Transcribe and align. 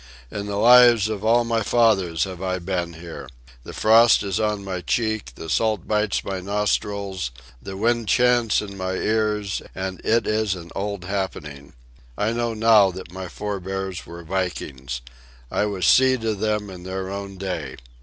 In 0.31 0.47
the 0.47 0.55
lives 0.55 1.09
of 1.09 1.23
all 1.23 1.43
my 1.43 1.61
fathers 1.61 2.23
have 2.23 2.41
I 2.41 2.57
been 2.57 2.93
here. 2.93 3.29
The 3.63 3.71
frost 3.71 4.23
is 4.23 4.39
on 4.39 4.63
my 4.63 4.81
cheek, 4.81 5.33
the 5.35 5.47
salt 5.47 5.87
bites 5.87 6.23
my 6.23 6.39
nostrils, 6.39 7.29
the 7.61 7.77
wind 7.77 8.07
chants 8.07 8.61
in 8.63 8.75
my 8.75 8.93
ears, 8.93 9.61
and 9.75 10.01
it 10.03 10.25
is 10.25 10.55
an 10.55 10.71
old 10.75 11.03
happening. 11.05 11.73
I 12.17 12.33
know, 12.33 12.55
now, 12.55 12.89
that 12.89 13.13
my 13.13 13.27
forbears 13.27 14.03
were 14.07 14.23
Vikings. 14.23 15.01
I 15.51 15.67
was 15.67 15.85
seed 15.85 16.23
of 16.23 16.39
them 16.39 16.71
in 16.71 16.81
their 16.81 17.11
own 17.11 17.37
day. 17.37 17.75